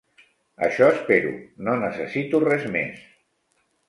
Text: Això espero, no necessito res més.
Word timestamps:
Això 0.67 0.85
espero, 0.93 1.33
no 1.67 1.75
necessito 1.81 2.39
res 2.47 2.65
més. 2.77 3.05